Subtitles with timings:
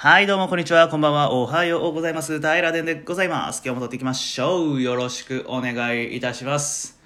[0.00, 2.38] はい、どうもこんにちは、こんばんは、おはようございます。
[2.38, 3.62] 平田でございます。
[3.64, 4.80] 今日も撮っていきましょう。
[4.80, 7.00] よろしくお願いいたします。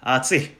[0.00, 0.50] 暑い。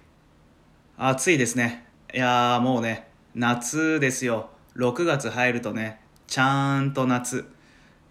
[0.96, 1.84] 暑いですね。
[2.14, 4.50] いやーもうね、夏ですよ。
[4.76, 7.46] 6月入るとね、ちゃんと夏。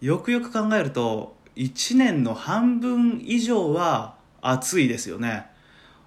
[0.02, 5.46] よくよく考えると、1年の半分以上は暑いですよね。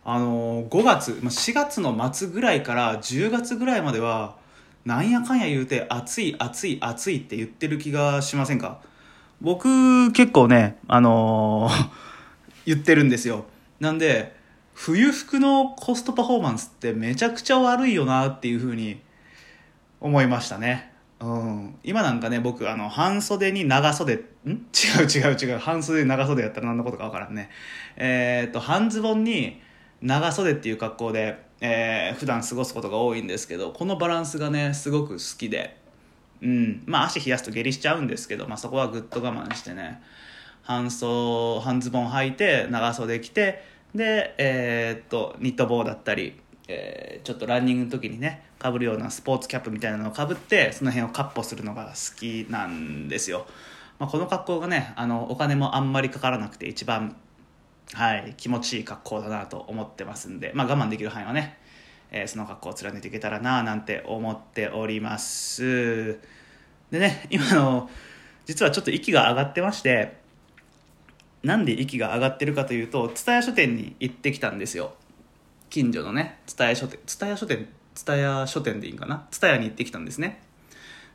[0.04, 4.36] あのー5月、4月の末ぐらいから10月ぐらいまでは、
[4.84, 8.80] なんやかんや言うて暑い暑い暑いって言ってる気がしませんか？
[9.40, 11.88] 僕結構ね、あのー
[12.66, 13.46] 言ってるんですよ。
[13.80, 14.36] なんで、
[14.74, 19.00] 冬服のコストパフォーマンスってめちゃくちゃ悪いよなっていうふうに
[20.00, 20.92] 思いましたね。
[21.20, 21.74] うん。
[21.82, 24.14] 今なんかね、僕、あの、半袖に長袖、
[24.44, 24.50] ん？
[24.50, 24.54] 違
[25.02, 25.58] う違う違う。
[25.58, 27.48] 半袖に長袖やったら何のことかわからんね。
[27.96, 29.60] えーっと、半ズボンに
[30.02, 35.76] 長袖っていう格好で、えー普段過ごすことが多いんですけど、このバランスがね、すごく好きで、
[36.42, 36.82] うん。
[36.86, 40.02] まあ、足冷やすと下痢しちゃうんですけど、まあ、そこはぐっと我慢してね、
[40.62, 43.62] 半袖、半ズボン履いて、長袖着て、
[43.94, 53.46] で、えーっと、ニット帽だったり、えーちょっとランニングの時にね、被るようなスポーツキャップみたいなのを被って、その辺をカッポするのが好きなんですよ。
[53.98, 57.16] まあ、この格好がね、あの、お金もあんまりかからなくて一番、
[57.94, 61.58] はい、気持ちいい格好だなと思ってますんで、まあ、我慢できる範囲はね、
[62.10, 66.18] えーその格好を貫いていけたらななんて思っております。
[66.90, 67.90] でね、今の、
[68.46, 70.16] 実はちょっと息が上がってまして、
[71.42, 74.94] なんで息が上がってるかというと、蔦屋書店に行ってきたんですよ。
[75.70, 79.26] 近所のね、蔦屋書店、蔦屋書店、蔦屋書店でいいんかな？
[79.30, 80.42] 蔦屋に行ってきたんですね。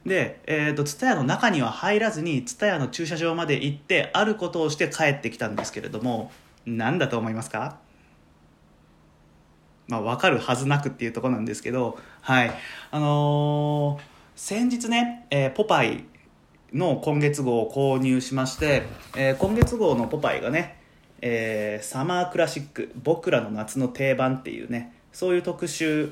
[0.06, 6.32] で、えっ、と、蔦屋の中には入らずに、蔦屋の駐車場まで行って、あることをして帰ってきたんですけれども、
[6.66, 7.78] 何だと思いますか？
[9.88, 12.52] まあ、分かるはずなくっていうとこなんですけど、はい。
[12.92, 16.06] あのー先日ね、えーポパイ
[16.74, 18.84] の今月号を購入しまして、
[19.16, 20.80] えー今月号のポパイがね、
[21.22, 26.12] えサマークラシック僕らの夏の定番っていうねそういう特集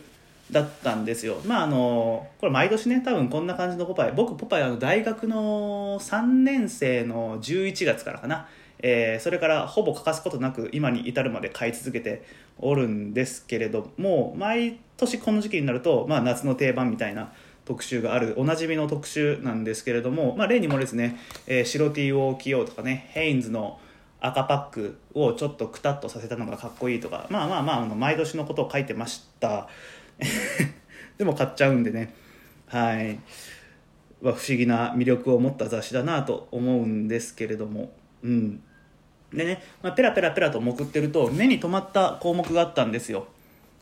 [0.51, 1.37] だったんですよ。
[1.45, 4.11] まああのこれ毎年ね多分こんな感じのポパイ。
[4.11, 8.47] 僕ポパイあの大学の3年生の11月からかな、
[8.81, 12.23] えーそれからほぼ欠かすことなく今に至るまで買い続けて
[12.57, 17.31] おるんですけれども毎年この時期になると、まあ、夏の定番みたいな
[17.65, 23.79] 特集があるおなじみの特集なんですけれども、まあ、例にもですね、えー白 T を着ようとかねヘインズの
[24.19, 29.67] 赤パックをちょっとくたっとさせたのがかっこいいとかまあまあまああの毎年のことを書いてました。
[31.17, 32.13] でも買っちゃうんでね。
[32.67, 33.19] はい。
[34.21, 37.91] は不思議な魅力を持った雑誌だなと思うんですけれども。
[38.23, 38.63] うん。
[39.33, 43.27] でね、まあ、ペラペラペラとめくってると目に留まった項目があったんですよ。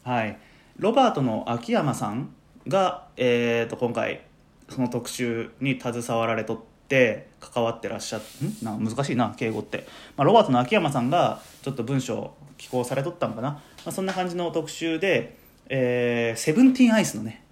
[0.03, 0.37] はい。
[0.77, 2.33] ロバートの秋山さん
[2.67, 4.21] が、えー、と今回
[4.69, 8.63] その特集に携わられとって関わってらっしゃっん？
[8.63, 15.37] な難しいな敬語って、まあ、ロバートの秋山さんがちょっと文章を寄稿されとったのかな、まあ、そんな感じの特集で、
[15.67, 17.43] えーセブンティーンアイスのね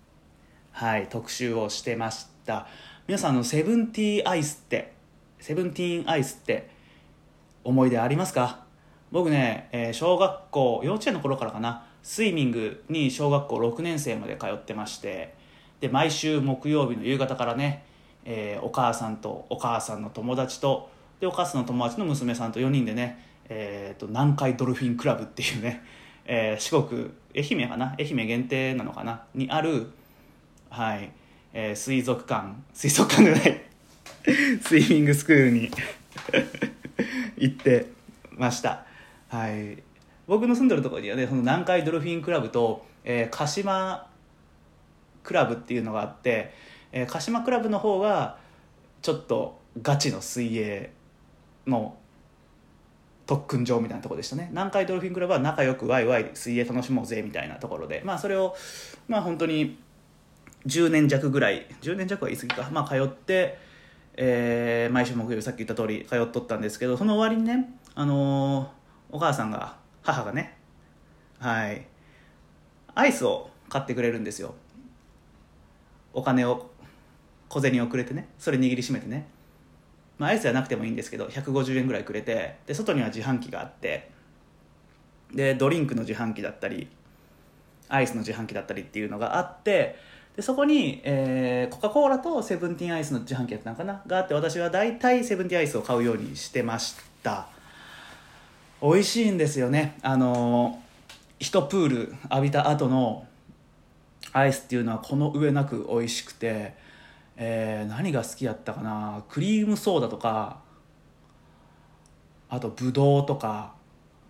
[0.71, 2.67] はい特集をしてました。
[3.07, 4.93] 皆さんあのセブンティーンアイスって
[5.39, 6.69] セブンティーンアイスって
[7.67, 8.59] 思い出ありますか？
[9.11, 11.83] 僕ね、えー小学校幼稚園の頃からかな。
[12.01, 15.33] スイミングに小学校6年生まで通ってまして
[15.81, 17.83] で毎週木曜日の夕方からね、
[18.23, 20.89] えーお母さんとお母さんの友達と
[21.19, 25.83] でお母さんの友達の娘さんと4人でね、えーと南海ドルフィンクラブっていうね、
[26.25, 27.93] えー四国愛媛かな？
[27.99, 29.23] 愛媛限定なのかな？
[29.35, 29.89] にある
[30.69, 31.11] はい、
[31.53, 32.53] えー水族館。
[32.73, 33.61] 水族館じゃない。
[34.63, 35.69] スイミングスクールに
[37.37, 37.87] 行って
[38.31, 38.85] ました。
[39.29, 39.83] はい。
[40.27, 44.09] 僕の住んでるとこにはねその南海ドルフィンクラブと、えー鹿島
[45.23, 46.53] クラブっていうのがあって、
[46.91, 48.37] えー鹿島クラブの方が
[49.01, 50.91] ちょっとガチの水泳
[51.65, 51.97] の
[53.25, 54.47] 特訓場みたいなとこでしたね。
[54.51, 58.55] 南海ドルフィンクラブは仲良くワイワイ水泳楽しもうぜみたいなところでまあそれを
[59.07, 59.77] まあ本当に
[60.65, 62.69] 10年弱ぐらい10年弱は言い過ぎか。
[62.71, 63.57] まあ通って、
[64.17, 68.67] えー毎週木曜日さっき言った通り通っとったんですけどその終わりにねあのー
[69.09, 70.57] お母さんが母がね
[71.39, 71.85] はい
[72.95, 74.55] アイスを買ってくれるんですよ。
[76.13, 76.71] お金を
[77.47, 79.27] 小銭をくれてねそれ握りしめてね。
[80.17, 84.09] まあアイスじゃなくてもいいんですけど150円ぐらいくれてで外には自販機があって
[85.31, 86.87] でドリンクの自販機だったり
[87.87, 89.95] アイスの自販機だったりっていうのがあって
[90.37, 94.03] でそこに、えーコカ・コーラとセブンティーンアイスの自販機やったのかな？
[94.05, 97.47] があって私は大体セブンティーンアイスを買うようにしてました。
[98.81, 99.97] 美味しいんですよね。
[100.03, 100.79] あの
[101.39, 103.25] 一プール浴びた後の
[104.31, 106.75] アイスっていうのはこの上なく美味しくて、
[107.35, 109.23] えー何が好きやったかな？
[109.29, 110.59] クリームソーダとか
[112.47, 113.73] あとぶどうとか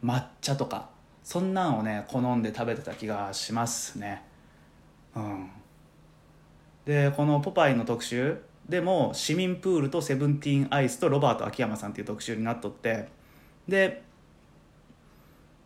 [0.01, 0.88] 抹茶とか
[1.21, 4.24] そんなんをね好んで食べてた気がしますね。
[5.13, 5.50] うん。
[6.87, 13.09] でこの「ポパイ」の特集でも市民プールとセブンティーンアイスとロバート秋山さんっていう特集になっとって
[13.67, 14.03] で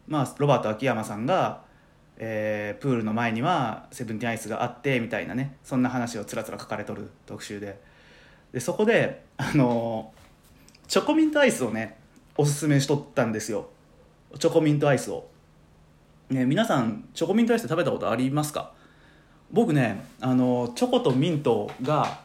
[0.08, 1.62] まあロバート秋山さんが、
[2.18, 7.80] えープールの前にはセブンティーンアイスがあってみたいなねそんな話をつらつら書かれとる特集で。
[8.52, 10.12] でそこであの
[10.88, 12.00] チョコミントアイスをね
[12.36, 13.70] おすすめしとったんですよ。
[14.40, 15.30] チョコミントアイスを。
[16.30, 18.74] ね皆さんチョコミントアイス食べたことありますか？
[19.52, 22.22] 僕ねあのチョコとミントが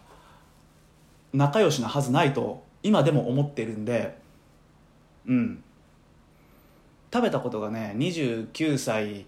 [1.32, 4.18] 仲良しなはずないと今でも思ってるんで
[5.26, 5.62] うん。
[7.12, 9.26] 食べたことがね29歳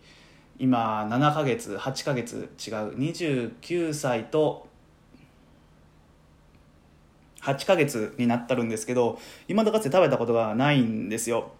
[0.59, 2.99] 今7ヶ月8ヶ月違う。
[2.99, 4.69] 29歳と
[7.43, 11.53] 8ヶ月になったるんですけど今だかつて食べたことがないんですよ。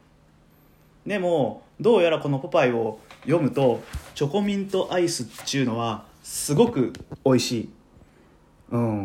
[1.07, 3.83] でもどうやらこの「ポパイ」を読むと
[4.15, 6.93] チョコミントアイスっちゅうのはすごく
[7.25, 7.69] 美味しい。
[8.73, 9.05] うん。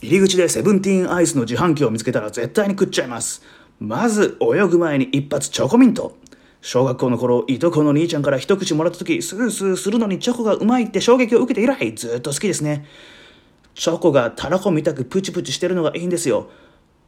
[0.00, 3.42] 入り口でセブンティーンアイスの自販機を見つけたら絶対に食っちゃいます。
[3.80, 6.16] まず泳ぐ前に一発チョコミント。
[6.60, 12.86] 小学校の頃いとこの兄ちゃんから一口もらった時スースーするのにチョコがうまいって衝撃を受けて以来ずっと好きですね。
[13.74, 16.48] チョコがたらこみたくプチプチしてるのがいいんですよ。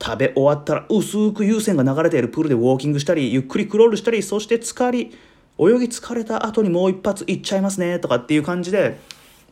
[0.03, 5.17] 食べ終わったら薄く有線が流れているプールでウォーキングしたりゆっくりクロールしたりそして浸かり
[5.59, 8.99] 泳ぎ疲れた後にもう一発いっちゃいますねとかっていう感じで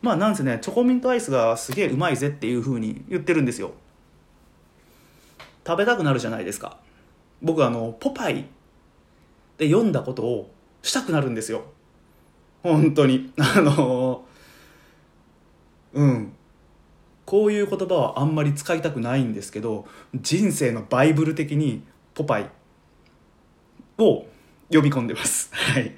[0.03, 3.71] まあなんせねチョコミントアイスがすげえうまいぜっていう風に言ってるんですよ。
[5.65, 6.77] 食べたくなるじゃないですか。
[7.41, 8.45] 僕あの「ポパイ」
[9.57, 10.51] で読んだことを
[10.81, 11.63] したくなるんですよ。
[12.63, 13.31] 本当に。
[13.37, 14.25] あの
[15.93, 16.33] うん。
[17.25, 21.81] こういう言葉はあんまり使いたくないんですけど人生のバイブル的に
[22.13, 22.49] 「ポパイ」
[23.97, 24.25] を
[24.67, 25.49] 読み込んでます。
[25.53, 25.95] はい。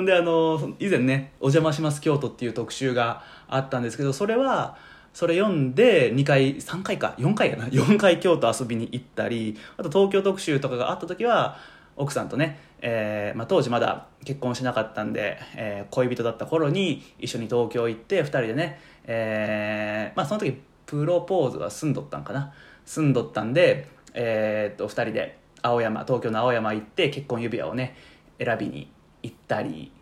[0.00, 4.76] んであの以前ね「お邪魔します京都」っていう特集があったんですけどそれは
[5.12, 11.56] それ読んで2回3回か4回やな 4回京都遊びに行ったりあと東京特集とかがあった時は
[11.96, 22.52] 奥さんとね、えーまあ、当時まだ結婚しなかったんで、えー恋人だった頃に一緒に東京行って2人でね、えーまあ、その時プロポーズは済んどったんかな。
[22.84, 27.96] 済んどったんで、えーっと2人で青山東京の青山行って結婚指輪をね
[28.38, 28.90] 選びに
[29.22, 29.92] 行ったり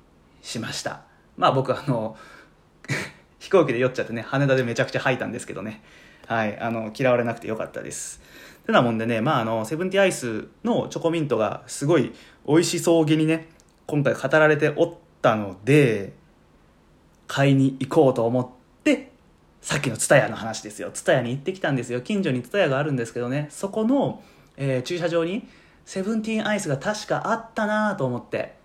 [0.42, 1.02] しました。
[1.36, 2.16] まあ僕あの
[3.38, 5.82] 飛行機で酔っちゃってね羽田でめちゃくちゃ吐いたんですけどね。
[6.26, 8.20] はいあの嫌われなくてよかったです。
[8.66, 12.12] てなもんでねまああのセブンティーアイスのチョコミントがすごい
[12.46, 13.48] 美味しそうげにね
[13.86, 16.14] 今回語られておったので
[17.26, 18.48] 買いに行こうと思っ
[18.82, 19.10] て
[19.60, 20.90] さっきの蔦屋の話ですよ。
[20.90, 22.02] 蔦屋に行ってきたんですよ。
[22.02, 23.48] 近所に蔦屋があるんですけどね。
[23.50, 24.22] そこの、
[24.58, 25.48] えー駐車場に
[25.86, 28.56] セブンティーンアイスが確かあったなと思って。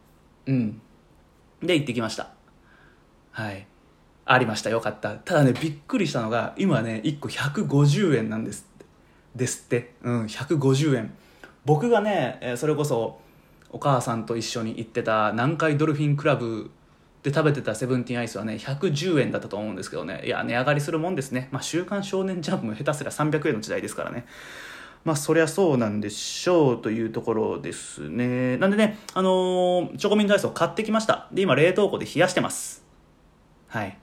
[0.50, 0.81] うん。
[1.62, 2.31] で行ってきました。
[3.31, 3.68] はい。
[4.25, 4.69] ありました。
[4.69, 5.16] よかった。
[5.16, 8.86] ただねびっくりしたのが今ね1個150円なんですって。
[9.36, 9.94] ですって。
[10.01, 11.13] うん150円
[11.66, 13.19] 僕がねそれこそ
[13.69, 16.72] お母さんと一緒に行ってた南海ドルフィンクラブ
[17.22, 20.24] で食べてたセブンティーンアイスはね110円だったと思うんですけどね。
[20.25, 21.50] いや値上がりするもんですね。
[21.52, 24.25] まあ週刊少年ジャンプも下手すら300円の時代ですからね。
[25.06, 28.57] まあそりゃそうなんでしょうというところですね。
[28.57, 31.28] なんでねあのーチョコミントアイスを買ってきました。
[31.31, 32.83] で今冷凍庫で冷やしてます。
[33.68, 33.97] はい。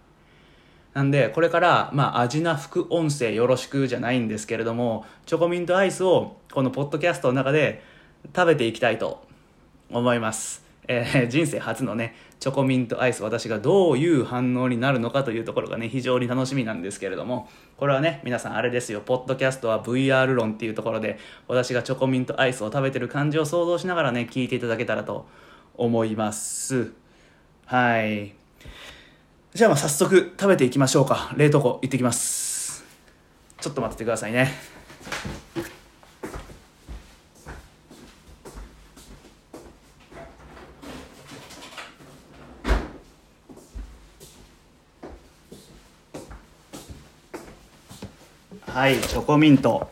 [0.94, 7.82] なんでこれからまあ味な副音声よろしくじゃないんですけれどもチョコミントアイスをこのポッドキャストの中で
[8.34, 9.26] 食べていきたいと
[9.90, 25.26] 思います、えー人生初のねチョコミントアイス私がどういう反応になるのかというところがね非常に楽しみなんですけれどもこれはね皆さんあれですよポッドキャストは VR 論っていうところで私がチョコミントアイスを食べてる感じを想像しながらね聞いていただけたらと
[25.76, 26.92] 思います。
[27.66, 28.34] はい。
[29.54, 31.32] じゃあまあ早速食べていきましょうか。
[31.36, 32.84] 冷凍庫行ってきます。
[33.60, 34.52] ちょっと待っててくださいね。
[48.76, 49.88] はいチョコミント。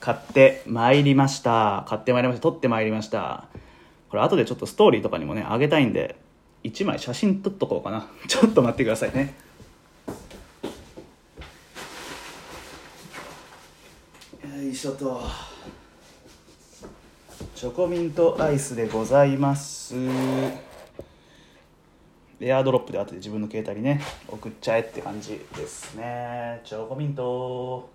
[0.00, 1.84] 買ってまいりました。
[1.86, 2.42] 買ってまいりました。
[2.44, 3.48] 取ってまいりました。
[4.08, 6.16] これ後でちょっとストーリーとかにもねあげたいんで
[6.64, 8.08] 1枚写真撮っとこうかな。
[8.28, 9.34] ちょっと待ってくださいね。
[14.56, 15.20] よいしょと。
[17.54, 19.94] チョコミントアイスでございます。
[22.38, 26.60] エアドロップで後で自分の携帯にね送っちゃえって感じですね。
[26.64, 27.88] チョコミント。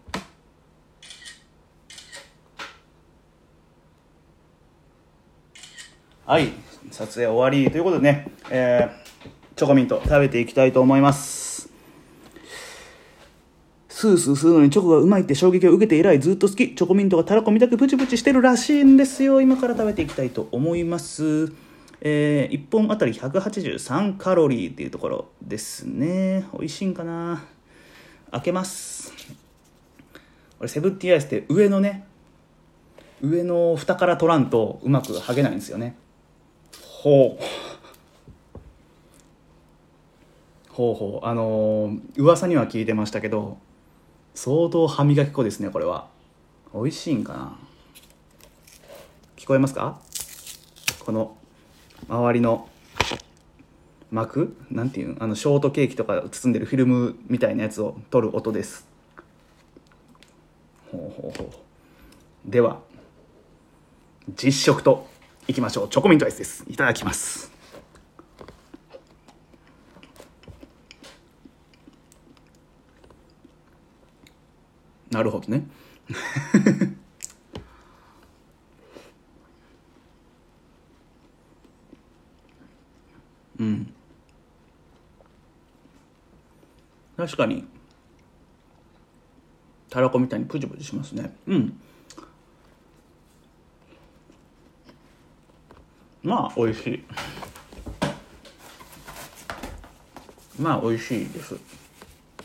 [6.25, 6.53] はい
[6.91, 11.69] 撮影終わりということでね、えー、チョコミント食べていきたいと思います。
[13.89, 16.73] スースー吸うのにチョコがうまいって衝撃を受けて以来ずっと好き。
[16.73, 19.41] チョコミントがたらこみたくプチプチしてるらしいんですよ。
[19.41, 21.53] 今から食べていきたいと思います。
[22.03, 26.47] えー、1本あたり183カロリーっていうところですね。
[26.51, 27.43] 美味しいんかな？
[28.31, 29.13] 開けます。
[30.57, 32.07] これセブンティーアイスって上のね
[33.21, 35.95] 上の蓋から取らんとうまく剥げないんですよね。
[36.81, 37.43] ほう。
[40.69, 41.25] ほうほう。
[41.27, 43.59] あのー、噂には聞いてましたけど
[44.33, 46.09] 相当歯磨き粉ですねこれは。
[46.73, 47.59] 美味しいんかな？
[49.35, 49.99] 聞こえますか？
[51.05, 51.37] この
[52.07, 52.67] 周りの
[54.11, 54.55] 膜？
[54.69, 55.15] なんていう？
[55.19, 58.85] あのショートケーキとか包んでるフィルムみたいなやつを取る音です。
[60.91, 62.51] ほうほうほう。
[62.51, 62.81] では
[64.35, 65.07] 実食と
[65.47, 65.89] いきましょう。
[65.89, 66.65] チョコミントアイスです。
[66.67, 67.51] いただきます。
[75.09, 75.67] なるほどね。
[83.61, 83.93] うん。
[87.15, 87.63] 確かに。
[89.91, 91.31] たらこみたいにプチプチしますね。
[91.45, 91.79] うん。
[96.23, 97.03] まあ美味しい。
[100.59, 101.55] まあ美味しいです。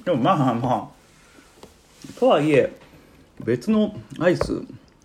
[0.04, 2.18] でもまあまあ。
[2.20, 2.76] とはいえ
[3.42, 4.62] 別のアイス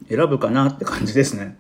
[0.10, 1.58] 選ぶかなって感じですね。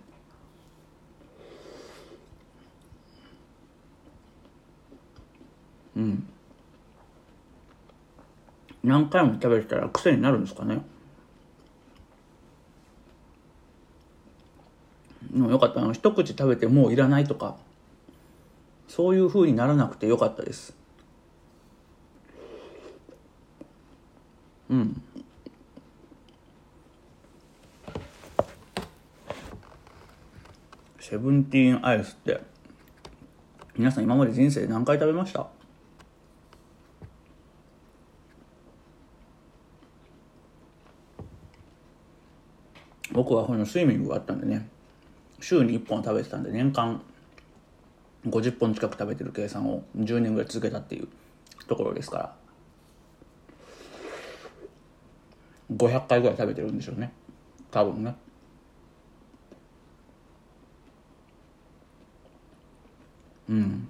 [8.83, 10.81] 何回も食べてたら癖になるんですかね。
[15.31, 15.81] でもよかった。
[15.81, 17.55] あの一口食べてもういらないとか。
[18.87, 20.75] そういうふうにならなくてよかったです。
[24.69, 25.01] うん。
[30.99, 32.41] セブンティーンアイスって
[33.77, 35.47] 皆さん今まで人生何回食べました？
[43.21, 44.67] 僕はこのスイミングがあったんでね
[45.39, 46.99] 週に1本食べてたんで年間
[48.27, 51.07] 50本近く食べてる計算を10年ぐらい続けたっていう
[51.67, 52.35] ところですから
[55.77, 57.13] 500回ぐらい食べてるんでしょうね。
[57.69, 58.15] 多分ね。
[63.47, 63.87] うん。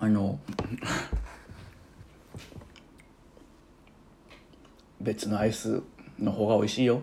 [0.00, 0.40] あの
[5.02, 5.82] 別のアイス
[6.18, 7.02] の方が美味しいよ。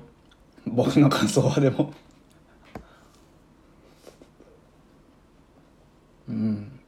[0.65, 1.93] 僕の感想はでも。
[6.29, 6.79] うん。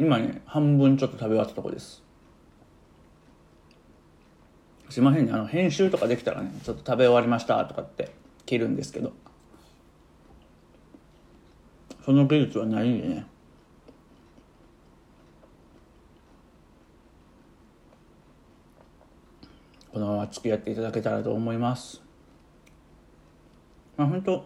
[0.00, 2.02] 今ね半分ちょっと食べ終わったとこです。
[4.88, 5.32] すいませんね。
[5.32, 8.10] あの編集とかできたらねちょっと食べ終わりましたとかって
[8.46, 9.12] 切るんですけど。
[12.04, 13.26] その技術はないんでね。
[20.02, 22.02] のまま付き合っていただけたらと思います。
[23.96, 24.44] まあ本当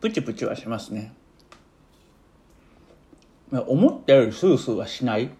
[0.00, 1.12] プチプチはしますね。
[3.52, 5.30] 思ったよりスースーはしない。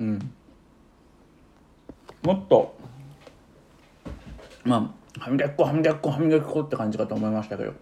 [0.00, 0.32] うん。
[2.22, 2.76] もっと
[4.64, 7.72] まあ歯磨き粉歯磨き粉歯磨き粉って感じかと思いましたけど。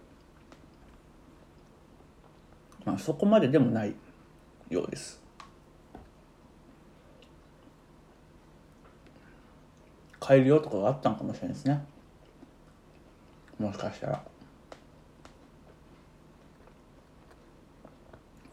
[2.85, 3.93] まあそこまででもない
[4.69, 5.26] ようです。
[10.19, 11.85] 改良とかがあったんかもしれないですね。
[13.59, 14.23] もしかしたら。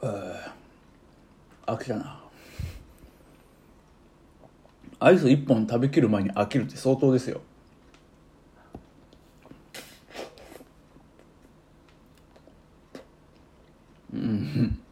[0.02, 2.20] えー、飽きたな。
[5.00, 7.40] アイス1本食べきる前に飽きるって相当ですよ。
[14.14, 14.83] うん。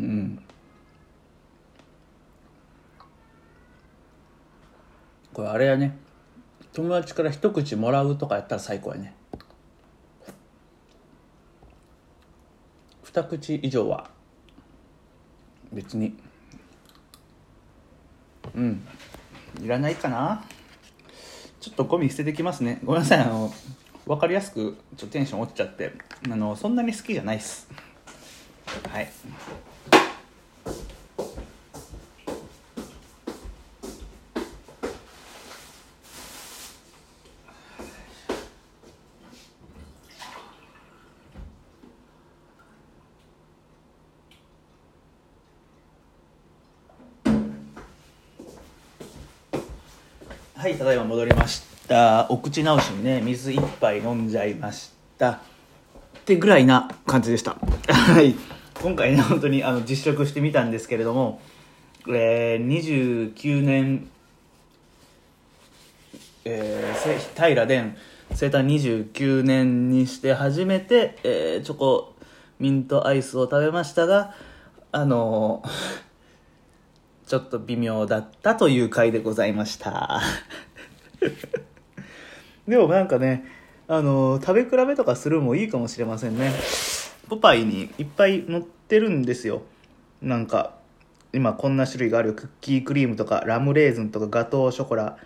[0.00, 0.42] うん。
[5.32, 5.96] これあれやね。
[6.72, 9.14] 友達から一口もらうとかやったら最高やね。
[13.02, 14.08] 二口以上は。
[15.72, 16.16] 別に。
[18.54, 18.86] うん。
[19.60, 20.44] いらないかな。
[21.60, 22.80] ちょっとゴミ捨ててきますね。
[22.84, 23.20] ごめんなさい。
[23.20, 23.52] あの
[24.06, 25.92] 分かりやすくちょっとテンション落ちちゃって。
[26.30, 27.68] あのそんなに好きじゃないっす。
[28.88, 29.08] はい。
[50.60, 52.26] はいただいま戻りました。
[52.28, 55.30] お口直しにね水一杯飲んじゃいました。
[55.30, 55.38] っ
[56.26, 57.56] てぐらいな感じでした。
[57.88, 58.34] はい。
[58.82, 61.40] 今回ね本当にあの実食してみたんですけれども、
[62.08, 64.10] えー、29年
[66.44, 67.94] えー、平殿
[68.34, 72.14] 生誕29年にして初めて、えー、チョコ
[72.58, 74.34] ミントアイスを食べましたが
[74.92, 76.09] あのー
[77.30, 80.20] ちょっと微妙だったという回でございました。
[82.66, 83.44] でもなんかね
[83.86, 86.50] あの食べ比べとかするもいいかもしれませんね。
[87.28, 89.62] ポパイにいっぱい載ってるんですよ。
[90.20, 90.74] なんか
[91.32, 92.34] 今こんな種類がある。
[92.34, 95.16] クッキークリームとかラムレーズンとかガトーショコラ。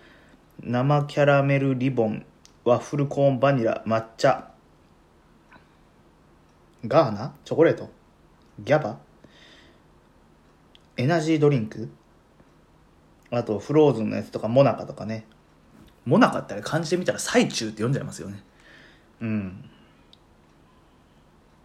[0.61, 2.23] 生キャラメルリボン。
[2.65, 3.81] ワッフルコーンバニラ。
[3.87, 4.51] 抹茶。
[6.85, 7.33] ガーナ？
[7.43, 7.89] チョコレート？
[8.59, 8.99] ギャバ？
[10.97, 11.89] エナジードリンク？
[13.31, 15.25] あとフローズンのやつとかモナカとかね。
[16.05, 18.43] モナカってあれ漢字で見たら最中って読んじゃいますよね。
[19.21, 19.69] うん。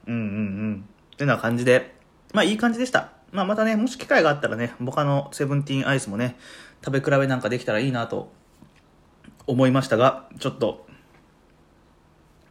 [0.07, 0.85] うんうんうん。
[1.15, 1.95] ってな感じで。
[2.33, 3.13] まあいい感じでした。
[3.33, 6.37] まあまたねもし機会があったらね他のセブンティーンアイスもね
[6.85, 8.33] 食べ比べなんかできたらいいなと
[9.47, 10.87] 思いましたがちょっと。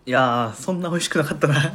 [0.06, 1.74] いやーそんな美味しくなかったな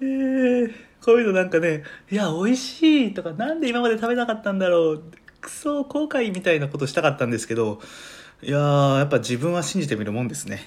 [0.00, 0.74] えー
[1.04, 5.02] こういうのなんかね、いや、美味しいとか、なんで今まで食べなかったんだろう、
[5.42, 7.78] クソ後悔みたいなことしたかったんですけど、
[8.42, 10.62] いやー、やっぱ自分は信じてみるもんですね。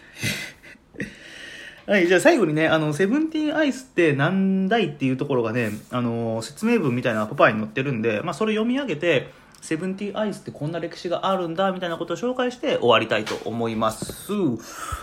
[1.87, 14.27] はい、じゃあ最後にね、あの、セブンティーンアイスって何だいっていうところがね、あの、説明文みたいなパパに載ってるんで、まあそれ読み上げて、セブンティーアイスってこんな歴史があるんだ、みたいなことを紹介して終わりたいと思います。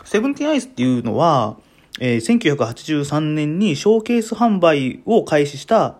[0.05, 1.57] セブンティーアイスっていうのは、
[2.01, 5.99] えー、1983年にショーケース販売を開始した、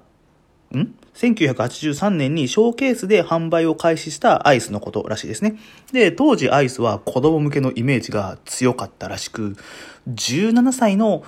[0.73, 5.57] ん ?1983 年にショーケースで販売を開始したアイスのことらしいですね。
[5.93, 9.57] で、当時アイスは子供向けのイメージが強かったらしく、
[10.09, 11.25] 17歳の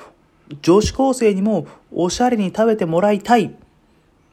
[0.62, 3.55] 女子高生にもおしゃれに食べてもらいたい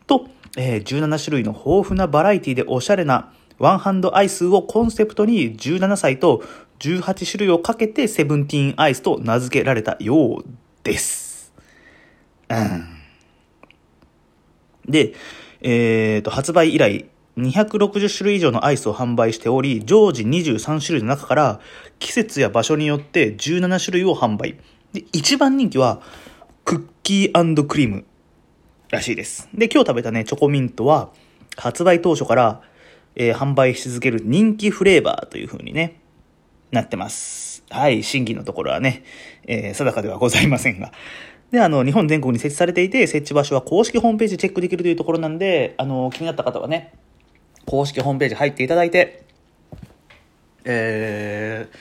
[0.08, 6.44] と、えー、17種類の豊富なバラエティでおしゃれなワンハンドアイスをコンセプトに17歳と
[6.84, 10.46] 18種類をかけてセブンティーンアイスと名付けられたよう
[10.84, 11.54] です。
[12.50, 13.00] うん。
[14.86, 15.14] で、
[15.62, 17.06] えっ、ー、と、発売以来、
[17.38, 21.60] 260種類以上のアイスを販売しており、常時23種類の中から、
[22.00, 24.58] 季節や場所によって17種類を販売。
[24.92, 26.02] で、一番人気は、
[26.66, 28.06] クッキークリーム
[28.90, 29.48] らしいです。
[29.54, 31.12] で、今日食べたね、チョコミントは、
[31.56, 32.62] 発売当初から、
[33.16, 36.03] えー、販売し続ける人気フレーバーという風にね、
[36.74, 37.64] なってます。
[37.70, 39.04] はい、審議のところはね、
[39.48, 40.92] えー、定かではございませんが。
[41.52, 46.94] で、あの、日本全国に設置されていて、設置場所は公式ホームページチェックできるというところなんで、あの、気になった方はね、
[47.66, 49.24] 公式ホームページ入っていただいて、
[50.66, 51.78] えー、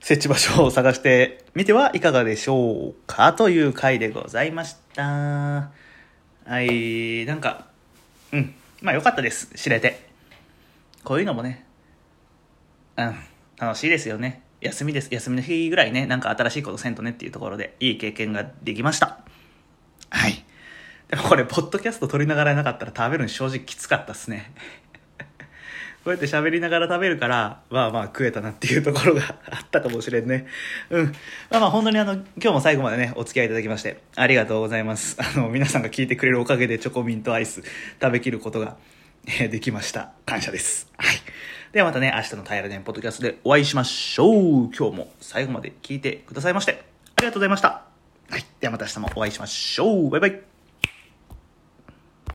[0.00, 5.02] 設置場所を探してみてはいかがでしょうかという回でございました。
[5.04, 7.66] はい、なんか、
[8.32, 10.10] うん、まあ良かったです、知れて。
[11.04, 11.64] こういうのもね、
[12.96, 13.14] うん、
[13.62, 14.42] 楽しいですよね。
[14.60, 15.08] 休みです。
[15.12, 19.20] 休みの日ぐらいね、なんか新しいことせんとねっていうところで、いい経験ができました。
[20.10, 20.44] はい。
[21.08, 24.52] でもこれ、ポッドキャスト撮りながらなかったら食べるの正直きつかったっすね。
[25.18, 25.24] こ
[26.06, 30.48] うやって喋りながら食べるから、まあまあ食えたなっていうところが あったかもしれんね。
[30.90, 31.12] うん。
[31.48, 35.16] まあまあ本当にあの、今日も最後までね、お付き合いいただきまして、ありがとうございます。
[35.20, 37.62] あの、皆さんが聞いてくれるおかげでチョコミントアイス
[38.00, 38.76] 食べきることが、
[39.40, 40.10] えできました。
[40.26, 40.90] 感謝です。
[40.96, 41.16] はい。
[41.72, 44.70] ではまたね、明日の平年ポッドキャストでお会いしましょう。
[44.76, 46.84] 今日も最後まで聞いてくださいまして、
[47.16, 47.84] ありがとうございました。
[48.28, 48.44] はい。
[48.60, 50.10] ではまた明日もお会いしましょう。
[50.10, 50.51] バイバイ。